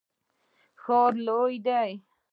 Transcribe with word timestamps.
ښار 0.81 1.13
لوی 1.25 1.55
دی. 1.65 1.91